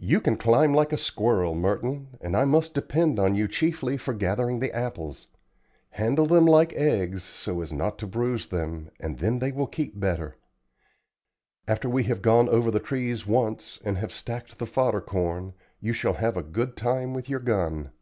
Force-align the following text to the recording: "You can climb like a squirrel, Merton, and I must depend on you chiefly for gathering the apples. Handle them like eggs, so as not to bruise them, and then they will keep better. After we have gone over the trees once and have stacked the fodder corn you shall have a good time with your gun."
"You 0.00 0.20
can 0.20 0.36
climb 0.36 0.74
like 0.74 0.92
a 0.92 0.96
squirrel, 0.98 1.54
Merton, 1.54 2.18
and 2.20 2.36
I 2.36 2.44
must 2.44 2.74
depend 2.74 3.20
on 3.20 3.36
you 3.36 3.46
chiefly 3.46 3.96
for 3.96 4.12
gathering 4.12 4.58
the 4.58 4.72
apples. 4.74 5.28
Handle 5.90 6.26
them 6.26 6.44
like 6.44 6.72
eggs, 6.72 7.22
so 7.22 7.60
as 7.60 7.72
not 7.72 8.00
to 8.00 8.06
bruise 8.08 8.48
them, 8.48 8.90
and 8.98 9.20
then 9.20 9.38
they 9.38 9.52
will 9.52 9.68
keep 9.68 10.00
better. 10.00 10.34
After 11.68 11.88
we 11.88 12.02
have 12.02 12.20
gone 12.20 12.48
over 12.48 12.72
the 12.72 12.80
trees 12.80 13.28
once 13.28 13.78
and 13.84 13.96
have 13.98 14.10
stacked 14.10 14.58
the 14.58 14.66
fodder 14.66 15.00
corn 15.00 15.54
you 15.78 15.92
shall 15.92 16.14
have 16.14 16.36
a 16.36 16.42
good 16.42 16.76
time 16.76 17.14
with 17.14 17.28
your 17.28 17.38
gun." 17.38 17.92